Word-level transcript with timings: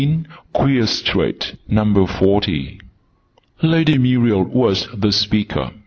QUEER 0.53 0.87
STREET, 0.87 1.57
NUMBER 1.67 2.07
FORTY. 2.07 2.81
Lady 3.61 3.99
Muriel 3.99 4.41
was 4.45 4.87
the 4.91 5.11
speaker. 5.11 5.73